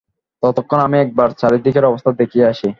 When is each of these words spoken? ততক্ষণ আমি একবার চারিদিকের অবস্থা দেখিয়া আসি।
ততক্ষণ 0.43 0.79
আমি 0.79 0.97
একবার 0.99 1.29
চারিদিকের 1.31 1.85
অবস্থা 1.85 2.11
দেখিয়া 2.21 2.45
আসি। 2.49 2.69